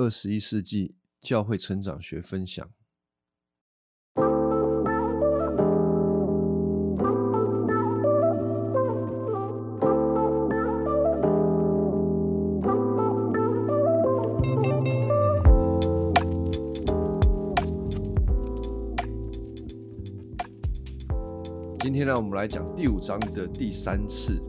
[0.00, 2.70] 二十一世纪教会成长学分享。
[21.80, 24.40] 今天呢，我们来讲第五章的第三次。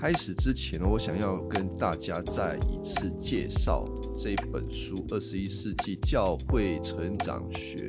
[0.00, 3.84] 开始之前，我想要跟大家再一次介绍
[4.16, 7.88] 这本书《二十一世纪教会成长学》。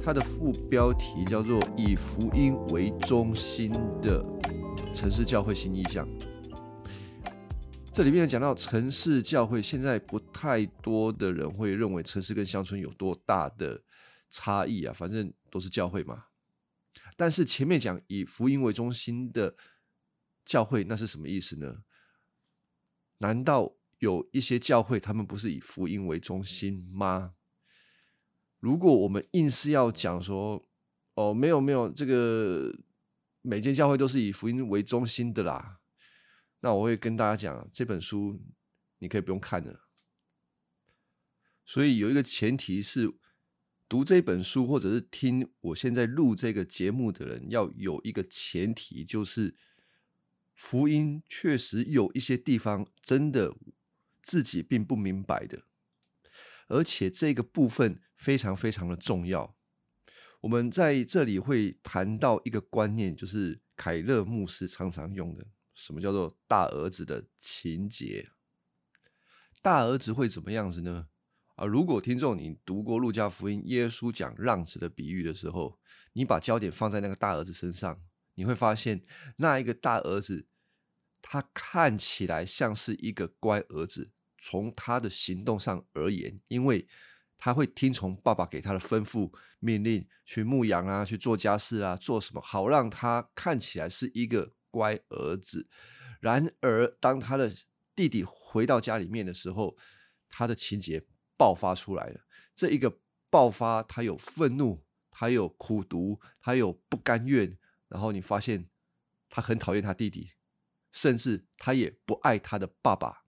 [0.00, 4.24] 它的副标题叫做“以福音为中心的
[4.94, 6.08] 城市教会新意象”。
[7.92, 13.82] 这里面讲到城市教会，现在不太多的人会认为城市跟乡村有多大的
[14.30, 16.24] 差异啊，反正都是教会嘛。
[17.18, 19.54] 但是前面讲以福音为中心的。
[20.46, 21.82] 教会那是什么意思呢？
[23.18, 27.34] 难道有一些教会他们不是以福音为中心吗？
[28.60, 30.64] 如果我们硬是要讲说，
[31.14, 32.78] 哦，没有没有，这个
[33.42, 35.80] 每间教会都是以福音为中心的啦，
[36.60, 38.40] 那我会跟大家讲，这本书
[38.98, 39.88] 你可以不用看了。
[41.64, 43.12] 所以有一个前提是，
[43.88, 49.56] 读这本书或者是听我现在录这个节目的人，要有一个前提就是。
[50.56, 53.54] 福音确实有一些地方真的
[54.22, 55.62] 自己并不明白的，
[56.66, 59.54] 而且这个部分非常非常的重要。
[60.40, 68.30] 我们在这里会谈到一个观念，就是凯勒牧师常常用的，什么叫做大儿子的情节？
[69.60, 71.08] 大儿子会怎么样子呢？
[71.56, 75.78] 啊，如果听众你读过路加福音，耶稣讲浪子的比喻的时候，
[76.12, 78.00] 你把焦点放在那个大儿子身上。
[78.36, 79.04] 你会发现，
[79.36, 80.46] 那一个大儿子，
[81.20, 84.12] 他看起来像是一个乖儿子。
[84.38, 86.86] 从他的行动上而言，因为
[87.36, 95.68] 他会听从爸爸给他的吩咐、命令，去牧羊啊，去做家事啊，做什么，好让他看起来是一个乖儿子。
[96.20, 97.52] 然而，当他的
[97.96, 99.76] 弟弟回到家里面的时候，
[100.28, 101.04] 他的情节
[101.36, 102.20] 爆发出来了。
[102.54, 107.58] 这一个爆发，他有愤怒，他有苦读，他有不甘愿。
[107.88, 108.68] 然后你发现，
[109.28, 110.32] 他很讨厌他弟弟，
[110.92, 113.24] 甚至他也不爱他的爸爸，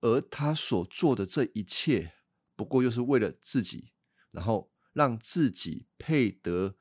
[0.00, 2.14] 而他所做的这一切，
[2.54, 3.92] 不过又是为了自己，
[4.30, 6.76] 然后让自己配得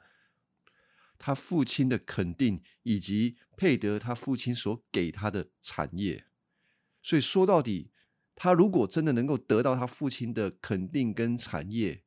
[1.17, 6.25] 他父亲的肯定，以及配得他父亲所给他的产业。
[7.01, 7.91] 所以说到底，
[8.35, 12.03] 他如果真的能够得到他父亲的肯定跟产业，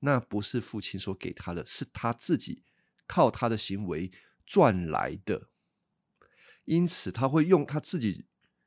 [0.00, 2.64] 那不是父亲所给他的，是他自己。
[3.08, 4.12] 靠他的行为
[4.46, 5.50] 赚来的，
[6.64, 8.26] 因此他会用他自己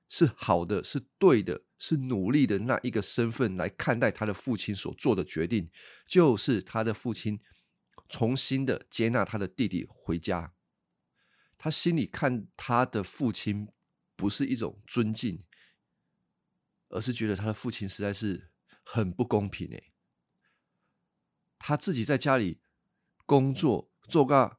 [0.10, 5.72] 是好的、是对的、是努力的那一个身份来看待他的父亲所做的决定，
[6.06, 7.40] 就是他的父亲
[8.10, 10.54] 重新的接纳他的弟弟回家。
[11.58, 13.70] 他心里看他的父亲
[14.16, 15.46] 不是一种尊敬，
[16.90, 18.52] 而是觉得他的父亲实在是
[18.84, 19.94] 很不公平诶。
[21.60, 22.62] 他自己在家里
[23.28, 23.91] 工作。
[24.12, 24.58] 做个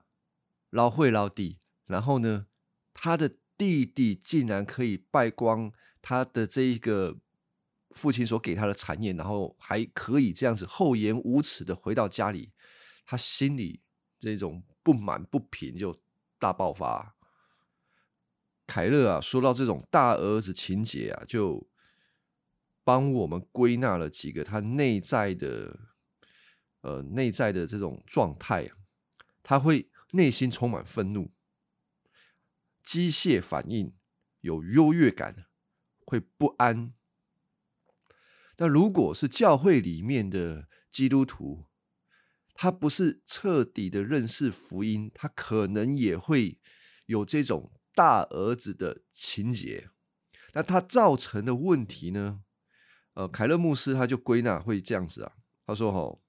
[0.71, 2.47] 老会老弟，然后呢，
[2.95, 5.71] 他的弟弟竟然可以败光
[6.01, 7.19] 他的这一个
[7.91, 12.53] 父亲所给他的产业，然后还可以这样子厚颜无耻的回到家里，
[13.05, 13.83] 他心里
[14.19, 15.97] 这种不满不平就
[16.39, 17.15] 大爆发。
[18.67, 21.69] 凯勒啊，说到这种大儿子情节啊，就
[22.83, 25.79] 帮我们归纳了几个他内在的
[26.81, 28.82] 呃内在的这种状态啊。
[29.43, 31.33] 他会内心充满愤怒、
[32.83, 33.95] 机械反应，
[34.41, 35.47] 有优越感，
[36.05, 36.95] 会不安。
[38.59, 41.67] 那如果是教会里面的基督徒，
[42.55, 46.61] 他不是彻底的认识福音，他可能也会
[47.07, 49.91] 有这种大儿子的情节。
[50.53, 52.45] 那他造成的问题呢？
[53.15, 55.33] 呃，凯勒牧师他就归纳会这样子啊，
[55.67, 56.21] 他说：“哈，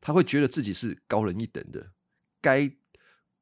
[0.00, 1.92] 他会觉得自己是高人一等的。”
[2.46, 2.76] 该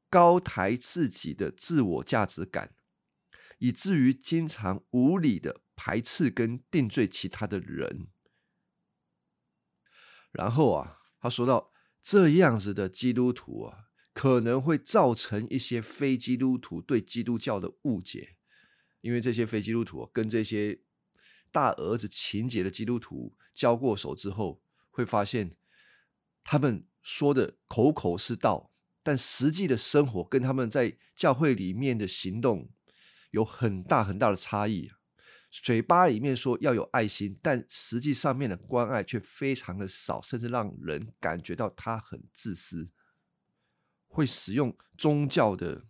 [0.09, 2.73] 高抬自己的自我价值感，
[3.59, 8.07] 以至于经常无理的排斥跟定罪其他的人。
[10.31, 11.71] 然后啊，他说到
[12.01, 18.37] 这样子的基督徒啊，可能会造成一些非基督徒对基督教的误解，
[19.01, 20.81] 因为这些非基督徒跟这些
[21.51, 25.55] 大儿子情节的基督徒交过手之后，会发现
[26.43, 28.71] 他们说的口口是道。
[29.05, 32.71] 但实际的生活跟他们在教会里面的行动
[33.29, 34.89] 有很大很大的差异，
[35.51, 42.89] 嘴巴里面说要有爱心，但实际上面的关爱却非常的少，甚至让人感觉到他很自私，
[44.07, 45.85] 会使用宗教的，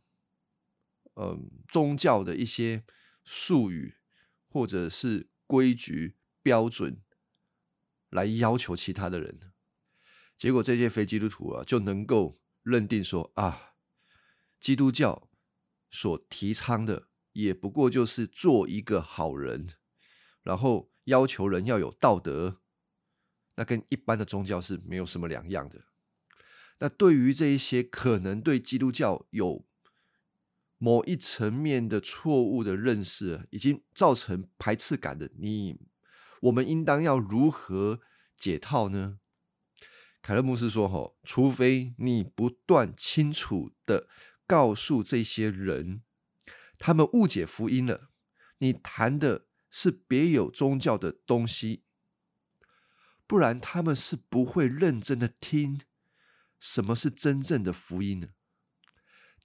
[1.15, 2.83] 嗯，宗教的一些
[3.23, 3.95] 术语
[4.49, 7.01] 或者是规矩标准
[8.09, 9.39] 来要求其他的人，
[10.35, 13.75] 结果这些非基督徒啊就能够认定说啊，
[14.59, 15.29] 基督教
[15.89, 17.07] 所提倡的。
[17.35, 19.67] 也不过就是做一个好人，
[20.41, 22.61] 然后要求人要有道德，
[23.55, 25.83] 那跟一般的宗教是没有什么两样的。
[26.79, 29.65] 那对于这一些可能对基督教有
[30.77, 35.77] 某一层面的错误的认识，已经造成排斥感的，你
[36.43, 37.99] 我们应当要如何
[38.37, 39.19] 解套呢？
[40.25, 44.07] 凯勒牧师说：“吼，除非你不断清楚的
[44.47, 46.01] 告诉这些人。”
[46.79, 48.09] 他们误解福音了，
[48.57, 51.83] 你谈的是别有宗教的东西，
[53.27, 55.79] 不然他们是不会认真的听
[56.59, 58.29] 什么是真正的福音的。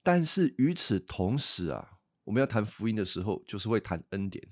[0.01, 4.43] 但是与此同时啊，我们要谈福音的时候，就是会谈恩典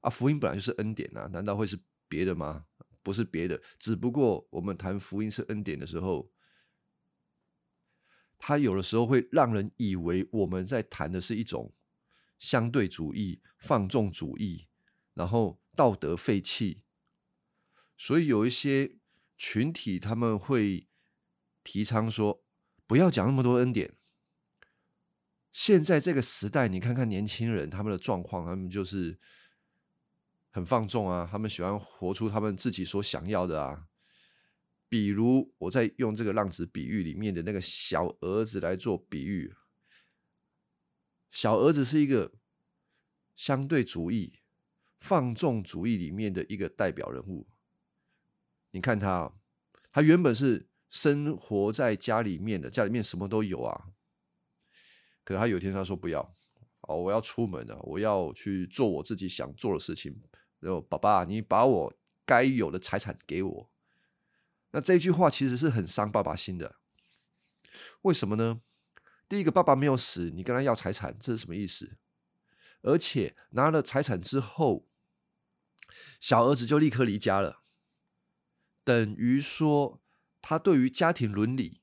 [0.00, 1.78] 啊，福音本来就是恩典啊，难道会是
[2.08, 2.66] 别的吗？
[3.06, 6.32] 不是别的，只不过我们谈福音是恩典的时候。
[8.36, 11.72] 他有的时候会让人以为我们在谈的是一种。
[12.38, 14.66] 相对主义、放纵主义，
[15.14, 16.82] 然后道德废弃，
[17.96, 18.98] 所以有一些
[19.38, 20.86] 群体他们会
[21.64, 22.44] 提倡说，
[22.86, 23.94] 不要讲那么多恩典。
[25.50, 29.18] 现在这个时代，你看看年轻人他们的状况，他们就是
[30.56, 33.88] 很放纵啊，他们喜欢活出他们自己所想要的啊。
[34.88, 39.52] 比如我在用这个浪子比喻里面的那个小儿子来做比喻。
[41.28, 42.32] 小儿子是一个
[43.34, 44.38] 相对主义、
[44.98, 47.46] 放纵主义里面的一个代表人物。
[48.70, 49.30] 你看他，
[49.92, 53.88] 他原本是生活在家里面的，家里面什么都有啊。
[55.22, 56.34] 可是他有一天他说不要，
[56.88, 60.18] 哦，我要出门了，我要去做我自己想做的事情。
[60.60, 61.94] 然后爸爸，你把我
[62.24, 63.70] 该有的财产给我。
[64.70, 66.76] 那这句话其实是很伤爸爸心的。
[68.02, 68.60] 为什么呢？
[69.28, 71.96] 第一个，爸爸没有死，你跟他要财产，这是什么意思？
[72.82, 74.86] 而且拿了财产之后，
[76.20, 77.62] 小儿子就立刻离家了，
[78.84, 80.00] 等于说
[80.40, 81.80] 他对于家庭伦理、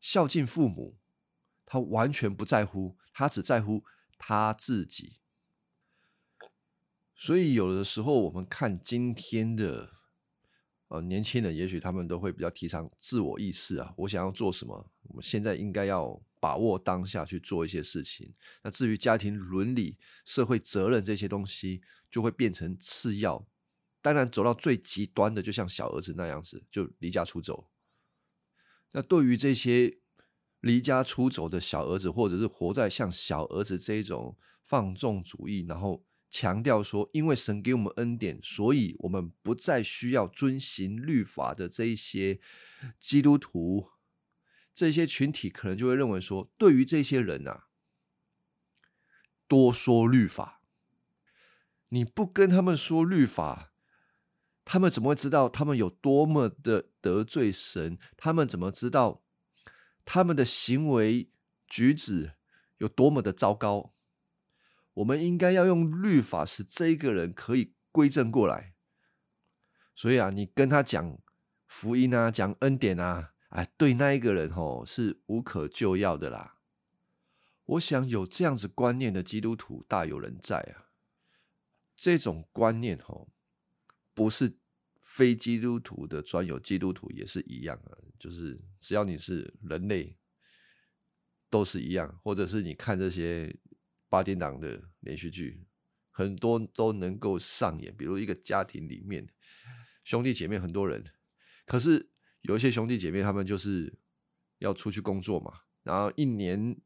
[0.00, 0.98] 孝敬父母，
[1.66, 3.84] 他完全不在乎，他只在乎
[4.16, 5.18] 他自己。
[7.24, 9.90] 所以有的时候，我们看今天的。
[10.88, 18.34] 呃，年轻人也许他们都会比较提倡自我意识啊，我想要做什么，我们现在应该要把握当下去做一些事情。
[18.64, 21.80] 那至于家庭伦理、社会责任这些东西，
[22.10, 23.46] 就会变成次要。
[24.00, 27.70] 当然，走到最极端的，就像小儿子那样子，就离家出走。
[28.90, 30.00] 那对于这些
[30.58, 36.04] 离家出走的小儿子，或者是活在像小儿子这种放纵主义，然后。
[36.32, 42.40] 强调说，因为神给我们恩典，所以我们不再需要遵行律法的这一些
[42.98, 43.90] 基督徒，
[44.74, 47.66] 这些群体可能就会认为说，对于这些人啊，
[49.46, 50.62] 多说律法，
[51.90, 53.74] 你不跟他们说律法，
[54.64, 57.98] 他们怎么会知道他们有多么的得罪神？
[58.16, 59.22] 他们怎么知道
[60.06, 61.30] 他们的行为
[61.66, 62.32] 举止
[62.78, 63.92] 有多么的糟糕？
[64.94, 68.74] 我们应该要用律法使这一个人可以归正过来。
[69.94, 71.18] 所以啊，你跟他讲
[71.66, 76.58] 福音啊，讲恩典啊，哎，对那一个人吼是无可救药的啦。
[77.64, 80.92] 我想有这样子观念的基督徒大有人在啊。
[81.94, 83.28] 这种观念吼
[84.12, 84.58] 不是
[85.00, 87.96] 非基督徒的专有，基督徒也是一样啊。
[88.18, 90.18] 就是只要你是人类，
[91.48, 93.56] 都是一样，或者是你看这些。
[94.12, 95.64] 八点档的连续剧，
[96.10, 97.96] 很多都能够上演。
[97.96, 99.26] 比如一个家庭里面，
[100.04, 101.02] 兄弟姐妹很多人，
[101.64, 102.10] 可是
[102.42, 103.98] 有一些兄弟姐妹，他们就是
[104.58, 106.76] 要出去工作嘛，然后一年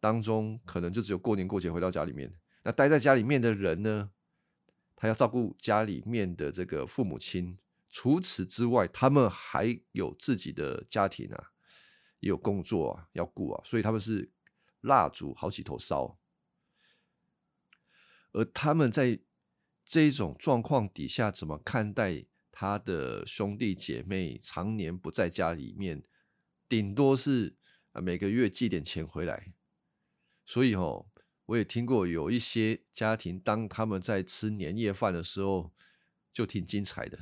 [0.00, 2.30] 当中可能就只有过年过节回到家里面。
[2.62, 4.10] 那待在家里面的人呢，
[4.94, 7.56] 他要照顾家里面的这个父母亲，
[7.88, 11.52] 除此之外，他们还有自己的家庭啊，
[12.20, 14.30] 也有工作啊要顾啊，所以他们是
[14.82, 16.18] 蜡烛好几头烧。
[18.36, 19.18] 而他们在
[19.82, 26.02] 这种状况底下，怎么看待他的兄弟姐妹常年不在家里面，
[26.68, 27.56] 顶多是
[27.94, 29.54] 每个月寄点钱回来。
[30.44, 31.06] 所以哦，
[31.46, 35.72] 我也听过有一些家庭，当他们在吃年夜饭的时候，
[36.30, 37.18] 就挺精彩的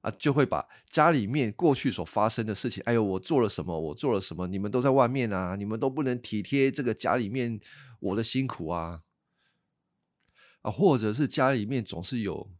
[0.00, 7.60] 啊，就会把家里面过去所发生的事情，哎呦，我做了什么，我做了什么，你们都在外面啊，你们都不能体贴这个家里面
[8.00, 9.02] 我的辛苦啊，
[10.66, 12.50] 啊，或者是家里面总是有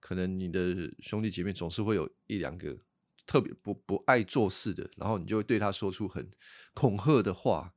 [0.00, 2.76] 可能你的兄弟姐妹总是会有一两个
[3.24, 6.30] 特别不不爱做事的，然后你就会对他说出很
[6.74, 7.74] 恐吓的话，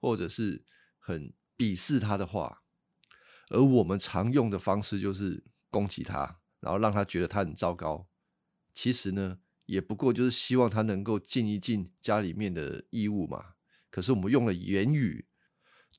[0.00, 0.64] 或者是
[0.98, 1.32] 很。
[1.56, 2.64] 鄙视他的话，
[3.48, 8.08] 而我们常用的方式就是攻击他，然后让他觉得他很糟糕。
[8.74, 13.54] 其实呢，也不过就是希望他能够尽一尽家里面的义务嘛。
[13.88, 15.28] 可是我们用的言语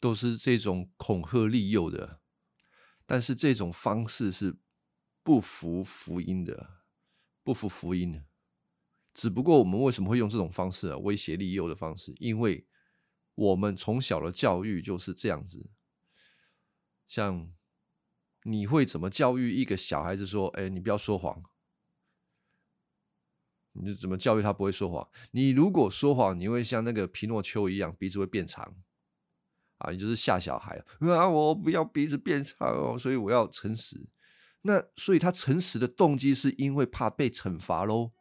[0.02, 2.20] 都是这种恐吓利诱的，
[3.06, 4.58] 但是这种方式是
[5.24, 6.82] 不服福音的，
[7.44, 8.26] 不服福音的。
[9.14, 10.98] 只不过我们为什么会用这种方式啊？
[10.98, 12.68] 威胁利诱的方式，因为。
[13.38, 15.70] 我们从小的教育就是这样子，
[17.06, 17.52] 像
[18.44, 21.44] 你会怎么教育一个小孩子说：“哎，你不要说谎。”
[23.78, 25.10] 你就怎么教育他不会说谎？
[25.32, 28.74] 你如果说谎，你会像那个皮诺丘一样，鼻子会变长
[29.78, 29.92] 啊！
[29.92, 31.30] 你就是吓小孩啊！
[31.30, 34.10] 我不要鼻子变长哦，所以我要诚实。
[34.62, 38.12] 那所以他诚实的动机是因为怕被惩罚喽。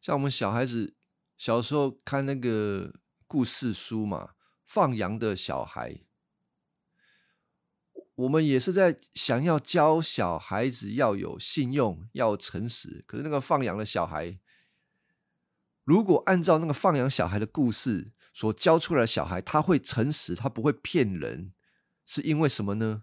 [0.00, 0.94] 像我们小孩子
[1.36, 2.94] 小时候看那个。
[3.30, 4.30] 故事书嘛，
[4.64, 6.00] 放羊的小孩，
[8.14, 13.04] 我们也是在想要教小孩子要有信用，要诚实。
[13.06, 14.40] 可是那个放羊的小孩，
[15.84, 21.52] 如果按照那个放羊小孩的故事所教出来的小孩，他会诚实，他不会骗人，
[22.04, 23.02] 是因为什么呢？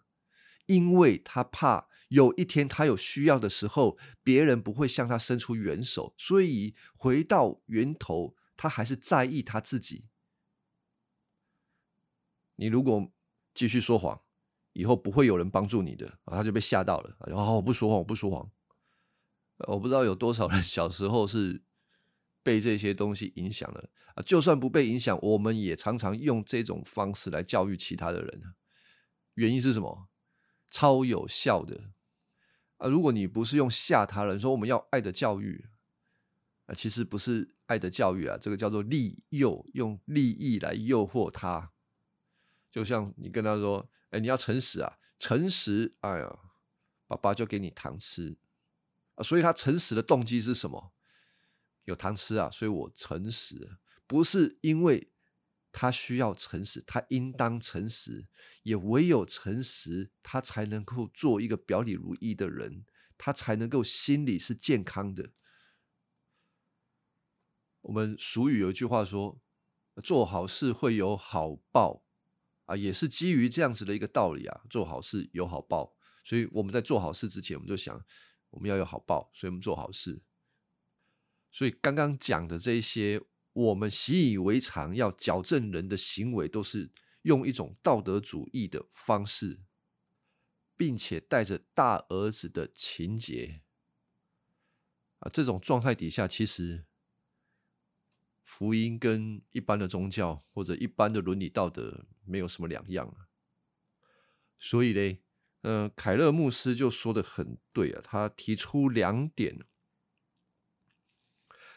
[0.68, 10.06] 因为他怕有一天他有需要的时候，别人不会向他伸出援手，所以回到源头，他还是在意他自己。
[12.56, 13.12] 你如果
[13.54, 14.22] 继续说谎，
[14.72, 16.38] 以后不会有人帮助你的啊！
[16.38, 18.50] 他就被吓到了，然后我不说谎，我不说谎。
[19.68, 21.62] 我不知道有多少人 小时候是
[22.46, 24.22] 被这些东西影响了啊！
[24.22, 28.54] 就算不被影响，我们也常常用这种方式来教育其他的人。
[29.34, 30.08] 原因是什么？
[30.70, 31.90] 超有效的
[32.78, 32.88] 啊！
[32.88, 35.66] 如果你不是用吓他人，说我们要爱的教育
[36.68, 41.72] 啊，其实不是爱的教育啊，这个叫做利诱，用利益来诱惑他。
[42.70, 46.40] 就像你跟他说：“哎，你要诚实啊，诚实，哎呀，
[47.08, 48.38] 爸爸就给你糖吃
[49.16, 50.92] 啊。”所以他诚实的动机是什么？
[51.86, 55.12] 有糖吃啊，所以我诚实，不是因为
[55.72, 58.28] 他需要诚实，他应当诚实，
[58.64, 62.86] 也唯有诚实，他才能够做一个表里如一的人，
[63.18, 65.32] 他才能够心里是健康的。
[67.82, 69.40] 我们俗语有一句话说
[70.04, 72.04] ：“做好事会有好报。”
[72.66, 78.04] 啊，也是基于这样子的一个道理啊，做好事有好报，所以我们在做好事之前，我们就想
[78.50, 80.24] 我们要有好报，所以我们做好事。
[81.56, 83.22] 所以刚刚讲的这些，
[83.54, 89.62] 我们习以为常要矫正人的行为，都是用一种道德主义的方式，
[90.76, 93.62] 并且带着大儿子的情节
[95.20, 96.84] 啊，这种状态底下，其实。
[98.44, 103.16] 福音跟一般的宗教或者一般的伦理道德没有什么两样，
[104.60, 105.24] 所以嘞，
[105.62, 109.66] 嗯，凯勒牧师就说的很对啊，他提出两点，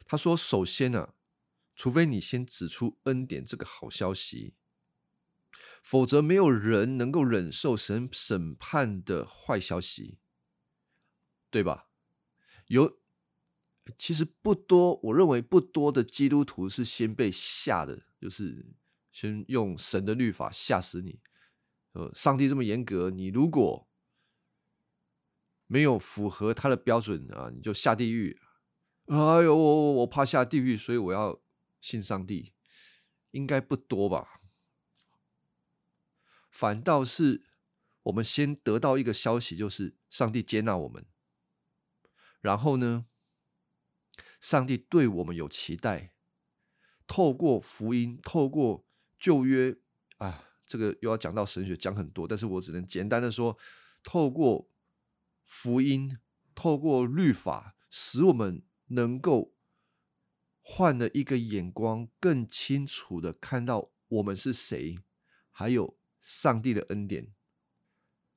[0.09, 1.15] 他说，首先呢，
[1.77, 4.55] 除非你先指出恩典这个好消息，
[5.83, 10.19] 否则没有人能够忍受神审判的坏消息，
[11.51, 11.89] 对吧？
[12.67, 12.99] 有。
[13.97, 18.75] 其实不多，我认为不多的基督徒是先被吓的，就是
[19.11, 21.21] 先用神的律法吓死你。
[21.93, 23.89] 呃，上帝这么严格，你如果
[25.67, 28.39] 没有符合他的标准啊，你就下地狱。
[29.09, 31.41] 哎呦，我我我怕下地狱，所以我要
[31.81, 32.53] 信上帝，
[33.31, 34.41] 应该不多吧？
[36.51, 37.43] 反倒是
[38.03, 41.07] 我们先得到一个消息，就是上帝接纳我们，
[42.41, 43.07] 然后呢？
[44.41, 46.13] 上帝对我们有期待，
[47.09, 48.87] 透过福音，透过
[49.19, 49.77] 旧约
[50.19, 53.59] 啊，这个又要讲到神学，讲很多，但是我只能简单的说，
[54.03, 54.71] 透过
[55.45, 56.19] 福音，
[56.55, 59.55] 透过律法，使我们能够
[60.61, 64.99] 换了一个眼光，更清楚的看到我们是谁，
[65.51, 67.33] 还有上帝的恩典。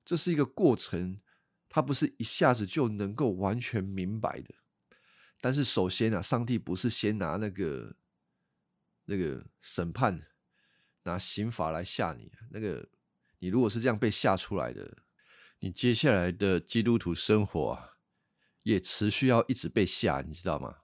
[0.04, 1.22] 这是一个过程，
[1.70, 4.56] 它不是一下子就能够完全明白的。
[5.40, 7.96] 但是首先啊，上帝不是先拿那个
[9.06, 10.28] 那个审判、
[11.04, 12.90] 拿刑罚来吓你，那个
[13.40, 15.00] 你如果是这样被吓出来的，
[15.60, 17.91] 你接下来的基督徒生活啊，
[18.64, 20.78] 也持续要一直被吓，你知道吗？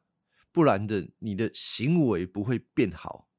[0.51, 3.29] 不然的，你的行为不会变好，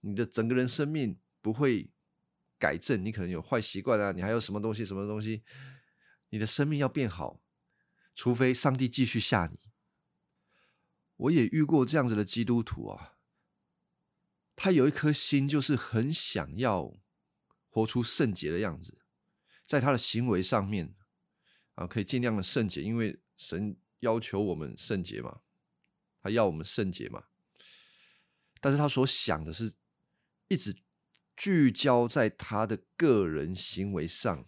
[0.00, 1.90] 你的整个人生命不会
[2.58, 5.44] 改正，你可能有坏习惯啊，你还有什么东西，什么东西，
[6.30, 7.40] 你的生命要变好，
[8.14, 9.58] 除非上帝继续吓你。
[11.16, 13.12] 我也遇过这样子的基督徒啊。
[14.56, 16.94] 他有一颗心，就是很想要
[17.68, 18.98] 活出圣洁的样子，
[19.64, 20.94] 在他的行为上面
[21.74, 25.40] 啊，可以尽量的圣洁，因为神要求我们圣洁嘛，
[26.22, 27.24] 他要我们圣洁嘛。
[28.60, 29.74] 但是他所想的是，
[30.48, 30.76] 一直
[31.36, 34.44] 聚焦在他的个人行为上。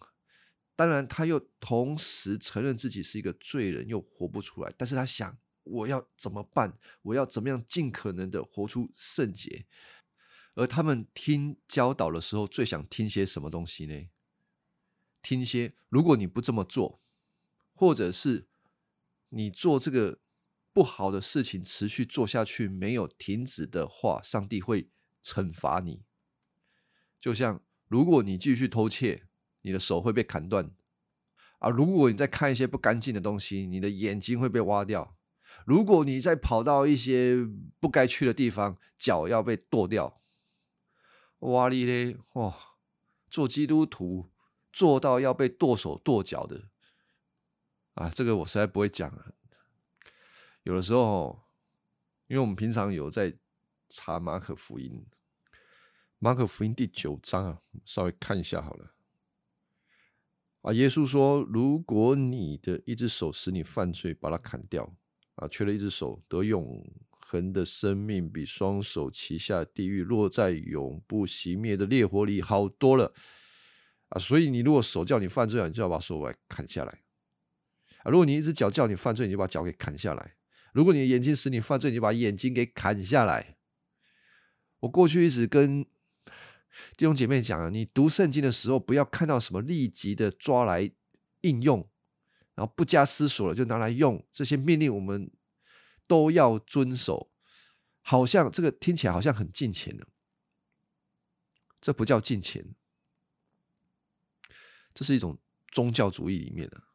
[0.75, 4.73] 当然，他又同时承认自己是一个罪人，又活不出来。
[4.77, 6.79] 但是他想，我要怎么办？
[7.01, 9.65] 我要怎么样尽可能的活出圣洁？
[10.55, 14.09] 而他们听教导的时候，最想听些什么东西呢？
[15.21, 17.01] 听些如果你不这么做，
[17.73, 18.48] 或者是
[19.29, 20.19] 你做这个
[20.73, 24.89] 不好的事情持续做下去没有停止的话，上帝会
[25.23, 26.03] 惩罚你。
[27.19, 29.27] 就像如果你继续偷窃，
[29.61, 30.71] 你的手会被砍断；
[31.59, 35.15] 啊，如果你在看一些不干净的东西，你的眼睛会被挖掉；
[35.65, 37.45] 如果你在跑到一些
[37.79, 40.21] 不该去的地方，脚要被剁掉。
[41.39, 42.17] 哇哩嘞！
[42.33, 42.55] 哇，
[43.29, 44.29] 做基督徒
[44.71, 46.68] 做到要被剁手剁脚的
[47.99, 49.33] 啊，这个我实在不会讲啊。
[50.63, 51.37] 有的时候，
[52.27, 53.37] 因为我们平常有在
[53.89, 55.05] 查马可福音，
[56.17, 58.93] 马可福音第九章啊，稍微看一下好了。
[60.61, 64.95] 啊，耶稣说：“如果你的一只手使你犯罪，把它砍掉
[65.35, 73.13] 啊，缺了一只手得永。”恒的生命比双手旗下地狱落在永不熄灭的烈火里好多了
[74.07, 74.17] 啊！
[74.17, 77.03] 所以你如果手叫你犯罪，你就要把手来砍下来！
[78.09, 80.23] 如果你一只脚叫你犯罪，你就把脚给砍下来；
[80.73, 83.57] 如果你的眼睛使你犯罪，你就把眼睛给砍下来。
[84.79, 85.83] 我过去一直跟
[86.97, 90.91] 弟兄姐妹讲你读圣经的时候，不要看到什么立即的抓来
[91.41, 91.89] 应用，
[92.55, 95.31] 然后不加思索了就拿来用这些命令，我们。
[96.09, 97.31] 都要遵守，
[98.01, 100.07] 好像这个听起来好像很近钱呢，
[101.79, 102.73] 这不叫近钱，
[104.91, 105.37] 这是一种
[105.71, 106.88] 宗教主义里面的。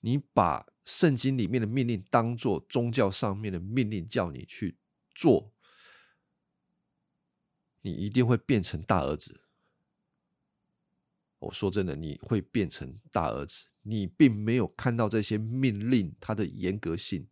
[0.00, 4.78] 你把圣经里面的命令当做宗教上面的命令，叫你去
[5.14, 5.52] 做，
[7.82, 9.42] 你一定会变成大儿子。
[11.40, 17.28] 我说真的，你会变成大儿子，你并没有看到这些命令它的严格性。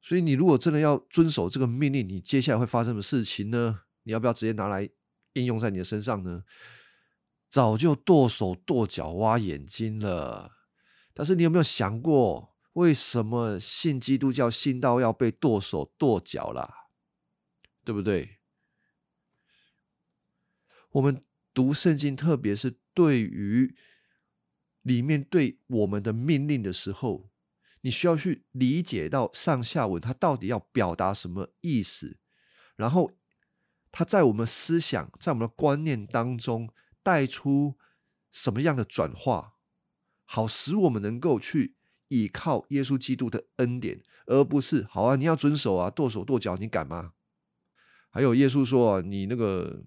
[0.00, 3.82] 所以，你如果真的要遵守这个命令，你接下来会发生什么事情呢？
[4.04, 4.88] 你要不要直接拿来
[5.34, 6.44] 应用在你的身上呢？
[7.50, 10.57] 早就剁手剁脚挖眼睛了。
[11.18, 16.90] 但是，你有没有想过，为什么信基督教信到要被剁手剁脚啦？
[17.84, 18.38] 对不对？
[20.90, 23.74] 我们读圣经，特别是对于
[24.82, 27.32] 里面对我们的命令的时候。
[27.80, 32.20] 你需要去理解到上下文，它到底要表达什么意思，
[32.76, 33.10] 然后
[33.90, 37.76] 它在我们思想、在我们的观念当中带出
[38.30, 39.57] 什么样的转化，
[40.30, 41.74] 好使我们能够去
[42.08, 47.12] 依靠耶稣基督的恩典，而不是好啊，你要遵守啊，剁手剁脚，你敢吗？
[48.10, 49.82] 还有耶稣说，你那个。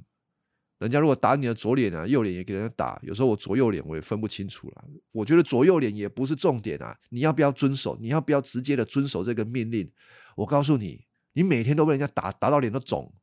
[0.81, 2.99] 人家如果打你的左脸啊，右脸也给人家打。
[3.03, 4.83] 有时候我左右脸我也分不清楚了。
[5.11, 6.97] 我觉得左右脸也不是重点啊。
[7.09, 7.95] 你要不要遵守？
[8.01, 9.91] 你要不要直接的遵守这个命令？
[10.37, 13.13] 我告诉你，你每天都被人家打，打到脸都肿，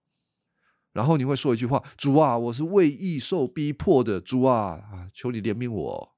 [0.92, 6.14] 然后你会说一句话：“主啊，我是为义受逼迫的，主啊啊，求你怜悯我。”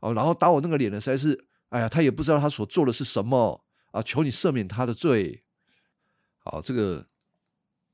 [0.00, 5.44] 哦，然后打我那个脸的实在是，哎呀，他也不知道他所做的是什么啊，求你赦免他的罪。
[6.38, 7.06] 好，这个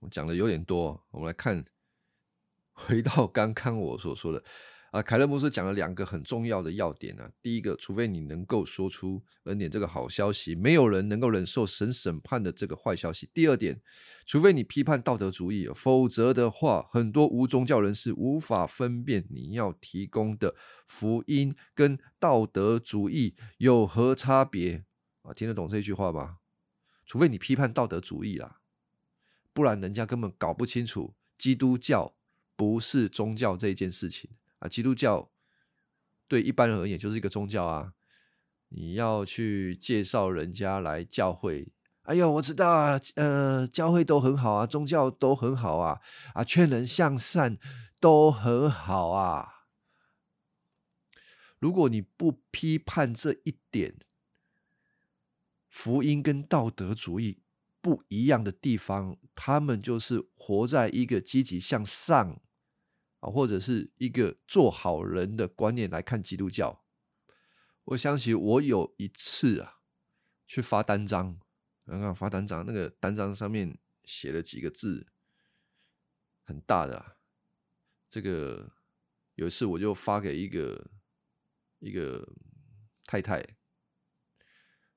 [0.00, 1.64] 我讲的有点多，我们来看。
[2.76, 4.42] 回到刚刚我所说的
[4.94, 7.28] 啊，凯勒牧师讲了两个很重要的要点啊。
[7.42, 13.28] 第一个，除非你能够说出恩典这个好消息，没有人能够忍受神审判的这个坏消息。
[13.35, 13.83] 第二点，
[14.24, 20.54] 除非你批判道德主义，否则的话，很多无宗教人士无法分辨你要提供的
[20.87, 24.85] 福音跟道德主义有何差别
[25.22, 25.35] 啊？
[25.35, 26.37] 听得懂这句话吗？
[27.04, 28.61] 除非你批判道德主义啦，
[29.52, 32.14] 不然人家根本搞不清楚基督教。
[32.57, 34.30] 不是宗教这一件事情
[34.64, 35.31] 啊，基督教
[36.27, 37.92] 对一般人而言就是一个宗教啊。
[38.70, 41.72] 你要去介绍人家来教会，
[42.05, 46.00] 哎呦，我知道啊，呃，教会都很好啊，宗教都很好啊，
[46.33, 47.59] 啊，劝人向善
[48.00, 49.66] 都很好啊。
[51.59, 53.94] 如果你不批判这一点，
[55.68, 57.42] 福音跟道德主义
[57.81, 62.40] 不一样的地方，他们就是活在一个积极向上
[63.24, 66.84] 啊，或者是一个做好人的观念来看基督教。
[67.84, 69.78] 我想起我有一次啊，
[70.46, 71.38] 去发单张，
[71.87, 75.06] 看看发单张，那个单张上面写了几个字，
[76.42, 77.16] 很大的。
[78.10, 78.72] 这个
[79.34, 80.90] 有一次我就发给一个
[81.78, 82.28] 一个
[83.06, 83.56] 太太，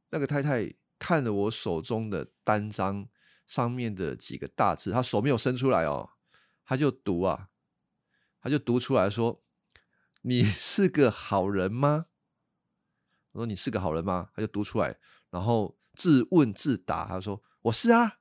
[0.09, 3.09] 那个太太看了我手中的单张
[3.45, 6.11] 上面的几个大字，她手没有伸出来哦，
[6.63, 7.49] 她就读啊，
[8.41, 9.43] 她就读出来说
[10.23, 12.07] ：“你是个好人吗？”
[13.33, 14.97] 我说：“你是个好人吗？”他就读出来，
[15.29, 17.07] 然后自问自答。
[17.07, 18.19] 他说：“我是啊，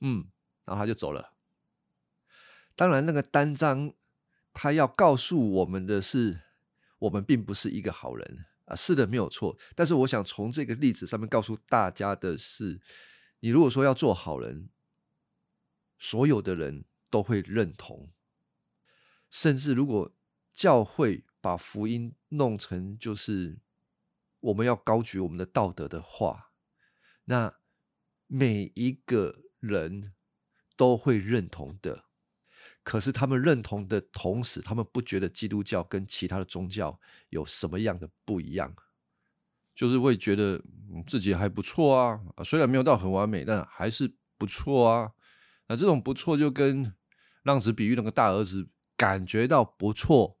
[0.00, 0.30] 嗯。”
[0.64, 1.34] 然后他就走了。
[2.76, 3.94] 当然，那个单张
[4.52, 6.40] 他要告诉我们的是，
[6.98, 8.76] 我们并不是一个好人啊。
[8.76, 9.56] 是的，没有错。
[9.74, 12.80] 但是，我想从这个例子上面告诉大家的是，
[13.40, 14.68] 你如果说要做好人，
[15.98, 18.10] 所有的人都会认同。
[19.30, 20.12] 甚至，如果
[20.54, 23.60] 教会把福音弄成就是。
[24.40, 26.52] 我们要高举我们的道德的话，
[27.24, 27.56] 那
[28.28, 30.14] 每一个人
[30.76, 32.04] 都会认同的。
[32.84, 38.76] 可是他们认同的同时，他们不觉得基督教跟其他的宗教有什么样的不一样，
[39.74, 40.62] 就是会觉得
[41.04, 45.14] 自己还不错啊，虽然没有到很完美，但还是不错啊。
[45.66, 46.94] 那这种不错，就跟
[47.42, 50.36] 浪子比喻那个大儿子感觉到不错。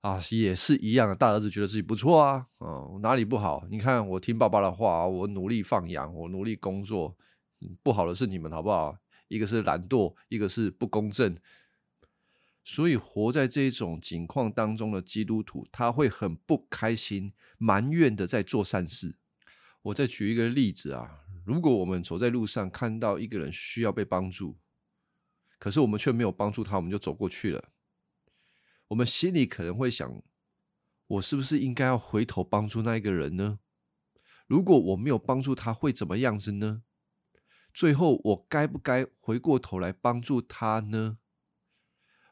[0.00, 1.14] 啊，也是一样的。
[1.14, 3.64] 大儿子觉得自己不错啊，哦，哪里不好？
[3.70, 7.16] 你看我听爸爸的话，我努力放羊，我努力工作。
[7.84, 8.96] 不好的是你们，好不好？
[9.28, 11.38] 一个是懒惰，一个是不公正。
[12.64, 19.14] 所以活在这种境况当中的基督徒，他会很不开心，埋怨的在做善事。
[19.82, 24.58] 我再举一个例子啊，如果我们走在路上看到一个人需要被帮助，
[25.60, 27.71] 可是我们却没有帮助他，我们就走过去了。
[28.92, 30.22] 我们心里可能会想：
[31.06, 33.58] 我是不是应该要回头帮助那一个人呢？
[34.46, 36.82] 如果我没有帮助他，会怎么样子呢？
[37.72, 41.16] 最后，我该不该回过头来帮助他呢？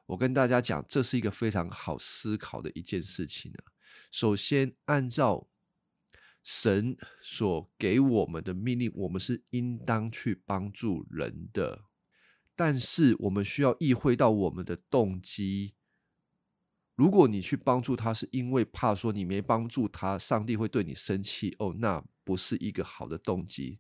[0.09, 3.73] 我跟大家讲，这是一个非常好思考的一件事情啊。
[4.13, 5.49] 首先，按照
[6.43, 11.85] 神所给我们的命令，我们是应当去帮助人的，
[12.55, 15.77] 但是我们需要意会到我们的动机。
[17.01, 23.79] 如果你去帮助他，是因为怕说你没帮助他，上帝会对你生气哦，那不是一个好的动机。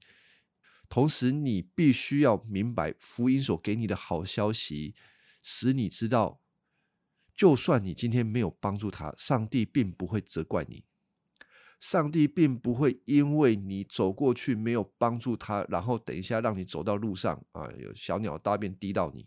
[0.89, 4.95] 同时，你必须要明白福音所给你的好消息，
[5.43, 6.41] 使你知道，
[7.35, 10.87] 就算你今天没有帮助他，上帝并不会责怪你，
[11.79, 19.27] 上帝并不会因为你走过去没有帮助他，然后等一下让你走到路上啊，有小鸟大便滴到你，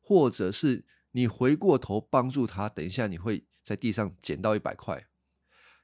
[0.00, 0.84] 或者是。
[1.16, 5.06] 你回过头帮助他，等一下你会在地上捡到一百块。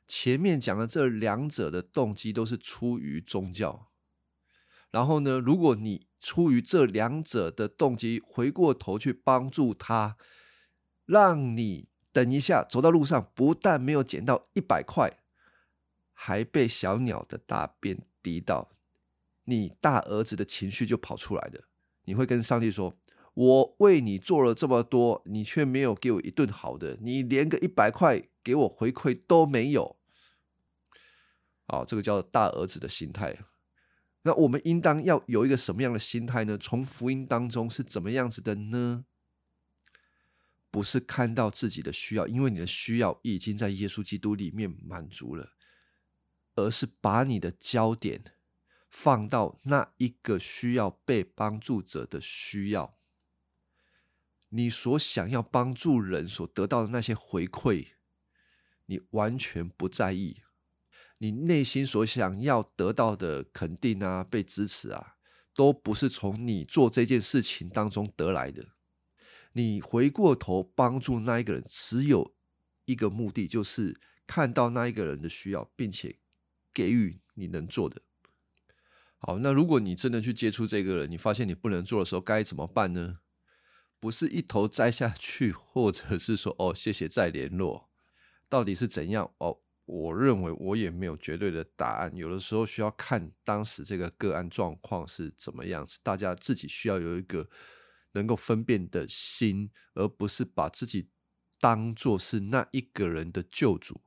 [0.07, 3.89] 前面讲的这两者的动机都是出于宗教。
[4.91, 10.19] 然后呢，如果你出于这两者的动机回过头去帮助他，
[11.07, 15.23] 让你等一下走到路上，不但没有捡到一百块，
[16.13, 18.73] 还被小鸟的大便滴到，
[19.45, 21.71] 你大儿子的情绪就跑出来了。
[22.05, 22.99] 你会跟上帝说。
[23.35, 29.97] 我为你做了这么多，你却没有给我一顿好的，你连个一百块给我回馈都没有。
[31.67, 33.39] 好，这个叫大儿子的心态。
[34.25, 36.59] 那我们应当要有一个什么样的心态呢？
[36.59, 39.07] 从福音当中是怎么样子的呢？
[40.71, 45.53] 不是看到自己的需要，因为你的需要已经在耶稣基督里面满足了，
[46.55, 48.23] 而是把你的焦点
[48.91, 52.99] 放到那一个需要被帮助者的需要。
[54.55, 57.89] 你所想要帮助人所得到的那些回馈，
[58.87, 60.43] 你完全不在意。
[61.19, 65.15] 你内心所想要得到的肯定啊，被支持啊，
[65.55, 68.69] 都不是从你做这件事情当中得来的。
[69.55, 72.35] 你回过头帮助那一个人，只有
[72.85, 76.19] 一个目的，就是看到那一个人的需要，并且
[76.75, 78.03] 给予你能做的。
[79.17, 83.21] 好，那如果你真的去接触这个人，你发现你不能做的时候，该怎么办呢？
[84.03, 87.89] 不是一头栽下去， 或者是说哦，谢谢再联络，
[88.49, 89.33] 到底是怎样？
[89.39, 97.49] 哦，我认为我也没有绝对的答案，有的时候需要看当时这个个案状况是怎么样子，大家自己需要有一个
[98.15, 101.09] 能够分辨的心，而不是把自己
[101.61, 104.01] 当做是那一个人的救主。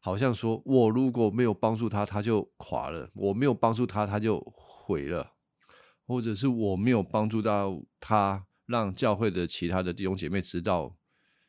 [0.00, 5.34] 好像说我如果没有帮助他，他就垮了；我没有帮助他，他就毁了；
[6.04, 10.96] 或者是我没有帮助到他，让教会的其他的弟兄姐妹知道，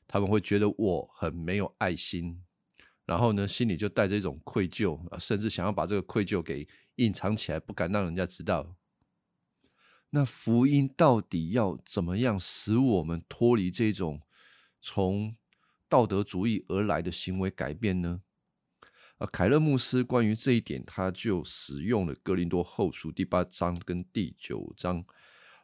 [0.07, 2.43] 他们会觉得我很没有爱心，
[3.05, 8.75] 然后呢，心里就带着一种愧疚，甚至想要把这个愧疚给隐藏起来，不敢让人家知道。
[10.09, 14.21] 那福音到底要怎么样使我们脱离这种
[14.81, 15.35] 从
[15.87, 18.23] 道德主义而来的行为改变呢？
[19.19, 25.05] 啊，凯勒牧师关于这一点，他就使用了《哥林多后书》第八章跟第九章，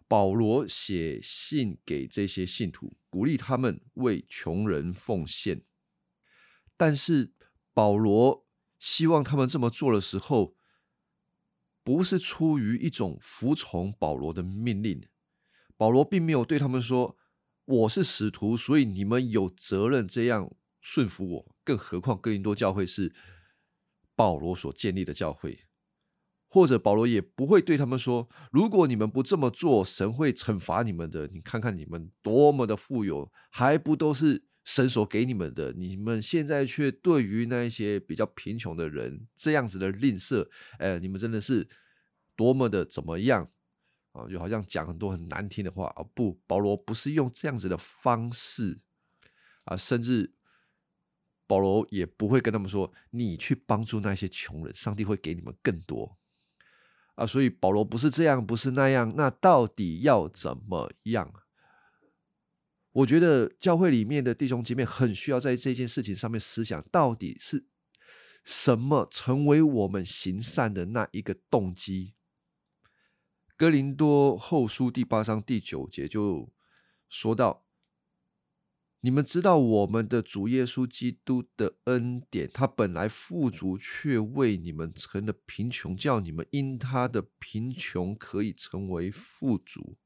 [0.08, 5.64] 保罗写信给这些信徒，鼓励他们为穷人奉献。
[6.76, 7.34] 但是
[7.74, 8.48] 保罗
[8.80, 10.56] 希望他们这么做的时候，
[11.84, 15.08] 不是出于一种服从保罗的命令。
[15.76, 17.18] 保罗并没有对他们说
[17.66, 23.14] ：“我是使徒，所以你们有责任这样顺服我。”更何况哥林多教会是。
[24.16, 25.67] 保罗所建立的教会，
[26.58, 35.72] 或者保罗也不会对他们说：“如果你们不这么做，神会惩罚你们的。”你看看你们多么的富有，还不都是神所给你们的？
[35.74, 41.70] 你们现在却对于那一些比较贫穷的人这样子的吝啬，哎，你们真的是
[42.36, 43.48] 多么的怎么样
[44.14, 44.28] 啊？
[44.28, 46.04] 就好像讲很多很难听的话啊！
[46.16, 48.80] 不，保罗不是用这样子的方式
[49.66, 50.34] 啊，甚至。
[51.46, 56.18] 保罗也不会跟他们说：“你去帮助那些穷人，上帝会给你们更多。”
[57.18, 59.12] 啊，所以保罗不是这样，不是那样。
[59.18, 61.34] 那到底要怎么样？
[62.92, 67.68] 我觉得教会里面的弟兄姐妹很需要在这件事情上面思想，到底是
[68.44, 72.14] 什么成为我们行善的那一个动机？
[73.56, 76.54] 哥林多后书第八章第九节就
[77.10, 77.67] 说到。
[79.02, 89.98] 你们知道我们的主耶稣基督的恩典，他本来富足，却为你们成了贫穷，叫你们因他的贫穷可以成为富足。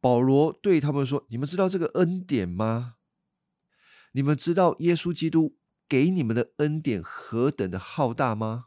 [0.00, 2.96] 保罗对他们说：“你们知道这个恩典吗？
[4.12, 8.66] 你们知道耶稣基督给你们的恩典何等的浩大吗？”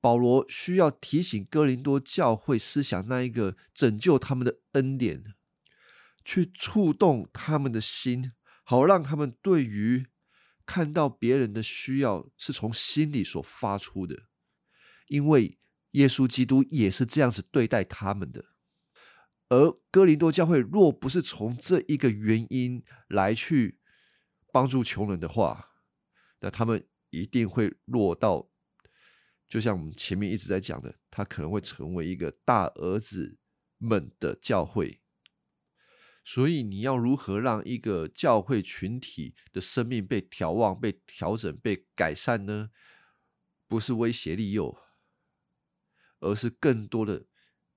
[0.00, 5.34] 保罗需要提醒哥林多教会思想那一个拯救他们的恩典。
[6.24, 8.32] 去触动他们的心，
[8.64, 10.06] 好让他们对于
[10.64, 14.24] 看到别人的需要是从心里所发出的，
[15.08, 15.58] 因为
[15.92, 18.46] 耶稣基督也是这样子对待他们的。
[19.48, 23.80] 而哥林多教会若不是从这一个原因来去
[24.52, 25.70] 帮助穷人的话，
[26.38, 28.48] 那他们一定会落到，
[29.48, 33.38] 就像我们前面一直在讲的，他可能会成为一个大儿子
[33.78, 35.00] 们的教会。
[36.22, 42.70] 所以，你要如何让一个教会群体的生命被调望、被调整、被改善呢？
[43.66, 44.76] 不是威胁利诱，
[46.20, 47.26] 而是更多的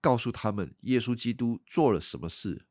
[0.01, 2.67] 告诉他们耶稣基督做了什么事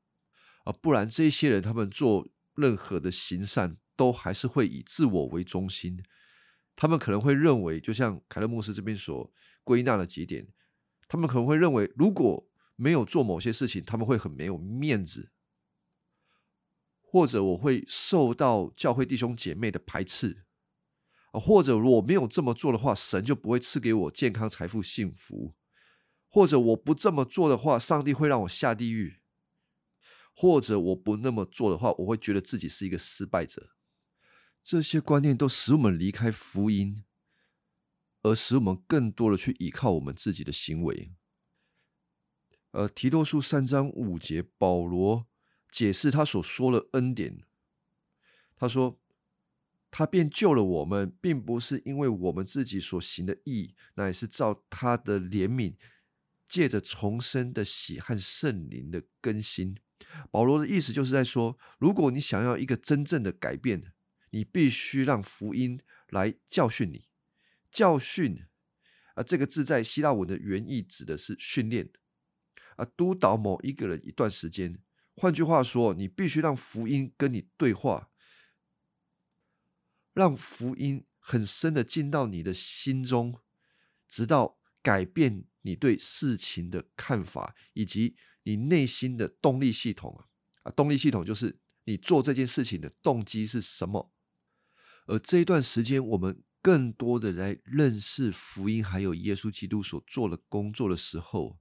[0.65, 0.73] 啊！
[0.73, 6.05] 不然，这些人他们做任何的行善，都还是会以自我为中心。
[6.77, 9.33] 他们可能会认为，就像凯勒牧师这边所
[9.65, 10.49] 归纳的几点，
[11.09, 15.32] 他们可能会认为，如果没有做某些事情，他们会很没有面子。
[17.13, 20.47] 或者我会受到教会弟兄姐妹的排斥
[21.33, 25.55] 啊，或者我没有这么做的话，神就不会赐给我健康、财富、幸福；
[26.31, 29.19] 或者我不这么做的话，上帝会让我下地狱；
[30.35, 33.73] 或者我不那么做的话，我会觉得自己是一个失败者。
[34.65, 37.05] 这些观念都使我们离开福音，
[38.23, 41.13] 而使我们更多的去依靠我们自己的行为。
[42.71, 45.27] 呃，提多书三章五节，保罗。
[45.73, 47.43] 解释他所说的恩典，
[48.55, 49.01] 他说
[49.91, 55.77] ：“他便救了我们，并不是因为我们自己所行的义，乃是照他的怜悯，
[56.47, 59.79] 借着重生的喜和圣灵的更新。”
[60.31, 63.95] 保罗的意思就是在说，如果你想要一个真正的改变，
[64.31, 65.81] 你必须让福音
[66.11, 67.07] 来教训你。
[67.71, 68.45] 教训
[69.15, 71.91] 啊，这个字在希腊文的原意指的是训练
[72.77, 74.79] 啊，督导某一个人一段时间。
[75.15, 78.11] 换句话说，你必须让福音跟你对话，
[80.15, 83.39] 让福音很深的进到你的心中，
[84.09, 90.27] 直到改变你对事情的看法，以及你内心的动力系统啊
[90.63, 90.73] 啊！
[90.73, 94.13] 动力系统就是你做这件事情的动机是什么。
[95.07, 101.59] 而这一段时间，我们更多的来认识福音，还有耶稣基督所做的工作的时候，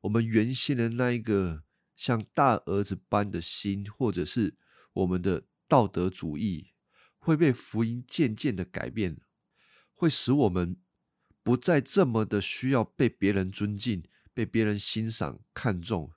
[0.00, 1.67] 我们原先的那一个。
[1.98, 4.56] 像大儿子般的心，或者是
[4.92, 6.68] 我们的道德主义，
[7.18, 9.20] 会被福音渐渐的改变，
[9.92, 10.80] 会使我们
[11.42, 16.12] 不再这么的需要被别人尊敬、被别人欣赏、看重，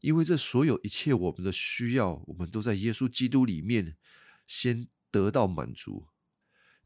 [0.00, 3.98] 因为这所有一切我们的需要，我们都在耶稣基督里面
[4.46, 6.08] 先得到满足。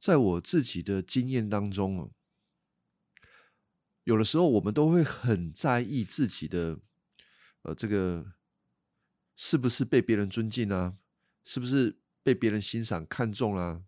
[0.00, 2.12] 在我自己的经验当中
[4.02, 6.80] 有的时候我们都会很在意自己的，
[7.62, 8.24] 呃，这个
[9.34, 10.96] 是不是被别人尊敬啊？
[11.44, 13.82] 是不是被别人欣赏看重啊？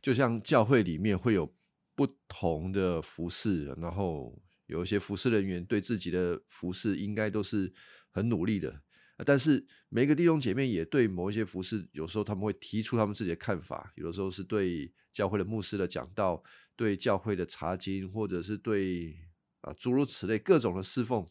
[0.00, 1.54] 就像教会里面会有
[1.94, 7.72] 不同的服饰，然后有一些服饰人员对自己的服饰应该都是
[8.10, 8.82] 很努力的，
[9.24, 16.42] 但是每个弟兄姐妹也对某一些服饰，有时候他们会提出他们自己的看法，有的时候是对教会的牧师的讲道，
[16.74, 19.18] 对教会的查经，或者是对。
[19.64, 21.26] 啊，诸如此类，各种的侍奉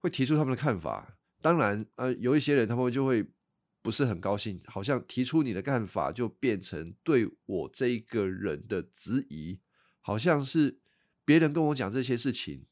[0.00, 1.16] 会提出他们的看法。
[1.40, 3.24] 当然，呃，有一些人他们就会
[3.80, 9.60] 不是很高兴，好像提出你的看法就变成对我这一个人的质疑，
[10.00, 10.80] 好像是
[11.24, 12.66] 别人跟我讲这些事情，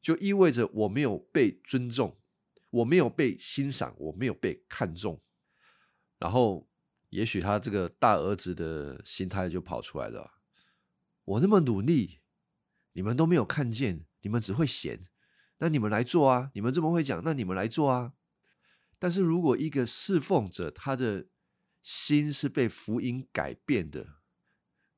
[0.00, 2.18] 就意味着我没有被尊重，
[2.70, 5.22] 我没有被欣赏，我没有被看重。
[6.18, 6.68] 然后，
[7.10, 10.32] 也许他这个大儿子的心态就跑出来了：
[11.24, 12.18] 我那么努力。
[12.94, 15.06] 你们都没有看见，你们只会嫌，
[15.58, 16.50] 那你们来做啊！
[16.54, 18.12] 你们这么会讲，那你们来做啊！
[18.98, 21.28] 但是如果一个侍奉者他的
[21.82, 24.20] 心是被福音改变的，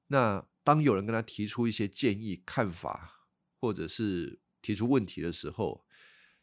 [0.09, 3.27] 那当有人跟他提出一些建议、看法，
[3.59, 5.87] 或者是提出问题的时候，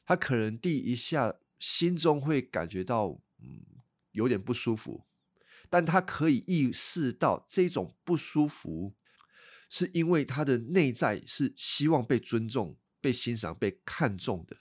[0.05, 3.65] 他可能第一下心中会感觉到嗯
[4.11, 5.05] 有点不舒服，
[5.69, 8.95] 但他可以意识到这种不舒服。
[9.69, 12.77] 是因为他的内在是希望被尊重、
[13.07, 14.57] 被欣赏、被看重的。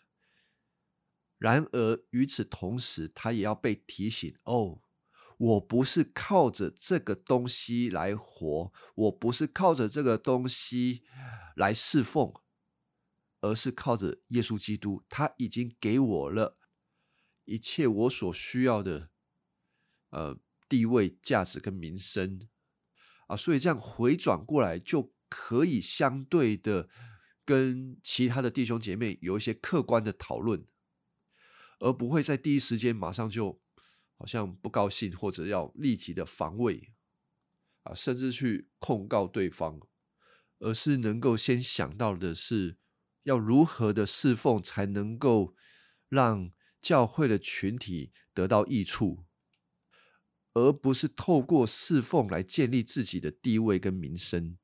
[1.37, 4.83] 然而与此同时，他也要被提醒：哦，
[5.37, 11.03] 我不是靠着这个东西来活，我不是靠着这个东西
[11.57, 12.33] 来侍奉，
[13.41, 15.03] 而是靠着耶稣基督。
[15.09, 16.57] 他已经给我了
[17.47, 19.11] 一切我所需要的，
[20.11, 22.49] 呃，地位、价值跟名声。
[23.27, 26.89] 啊，所以这样回转过来就可以相对的
[27.47, 30.67] 跟其他的弟兄姐妹有一些客观的讨论，
[31.79, 33.63] 而不会在第一时间马上就
[34.19, 36.93] 好像不高兴或者要立即的防卫
[37.85, 39.81] 啊，甚至去控告对方，
[40.59, 42.79] 而是能够先想到的是
[43.23, 45.55] 要如何的侍奉才能够
[46.09, 46.51] 让
[46.83, 49.25] 教会的群体得到益处。
[50.55, 54.57] 而不是透过侍奉来建立自己的地位跟名声。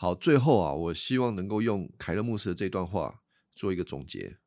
[0.00, 4.38] 好，最后啊，我希望能够用凯勒牧师的这段话做一个总结：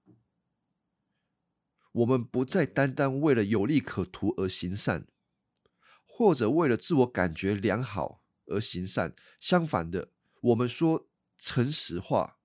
[1.92, 5.10] 我们不再单单为了有利可图而行善，
[6.06, 9.14] 或者为了自我感觉良好而行善。
[9.42, 12.40] 相反的，我们说诚实话、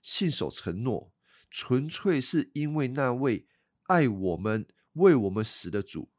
[0.00, 1.12] 信守承诺，
[1.50, 3.46] 纯粹是因为那位
[3.88, 6.10] 爱我们、为我们死的主，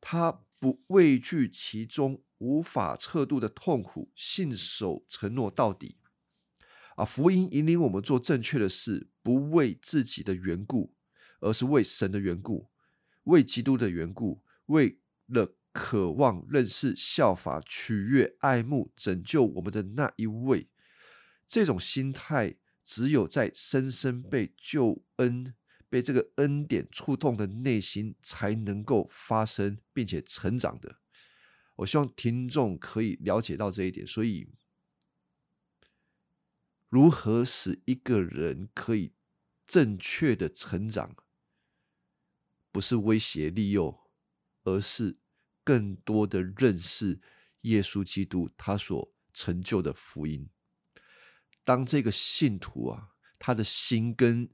[0.00, 0.46] 他。
[0.62, 5.96] 不畏惧其中无法测度的痛苦，信守承诺到底。
[6.96, 10.92] 啊，福音引领我们做正确的事，不为自己的缘故，
[11.38, 12.68] 而是为神的缘故，
[13.24, 20.68] 为基督的缘故，为了渴望认识、效法、取悦、爱慕、拯救我们的那一位。
[21.46, 25.54] 这种心态，只有在深深被救恩。
[25.88, 31.01] 被这个恩典触动的内心才能够发生并且成长的。
[31.82, 34.06] 我希望听众可以了解到这一点。
[34.06, 34.48] 所以，
[36.88, 39.12] 如何使一个人可以
[39.66, 41.16] 正确的成长，
[42.70, 44.10] 不是威胁利诱，
[44.64, 45.18] 而是
[45.64, 47.20] 更多的认识
[47.62, 50.48] 耶稣基督他所成就的福音。
[51.64, 54.50] 当这个信徒啊，他的心跟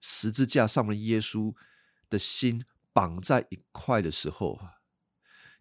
[0.00, 1.54] 十字架上面耶稣
[2.08, 4.58] 的心绑在一块的时候，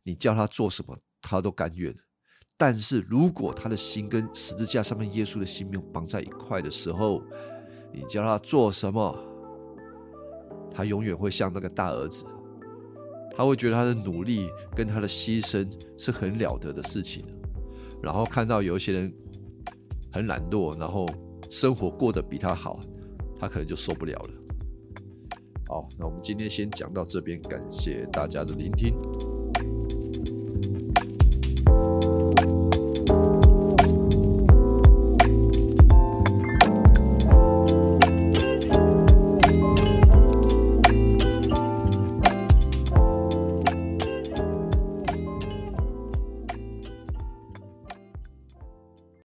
[0.04, 1.96] 你叫他做什么，他都甘愿。
[2.58, 7.24] 但是如果他的心跟十字架上面耶稣的心没有绑在一块的时候，
[7.92, 9.18] 你叫他做什么，
[10.72, 12.26] 他永远会像那个大儿子，
[13.36, 15.68] 他会觉得他的努力跟他的牺牲
[15.98, 17.26] 是很了得的事情。
[18.02, 19.14] 然后看到有一些人
[20.12, 21.08] 很懒惰，然后
[21.50, 22.80] 生活过得比他好。
[23.40, 24.34] 他可能就受不了了。
[25.68, 28.94] 好，那我们今天先讲到这边，感谢大家的聆听。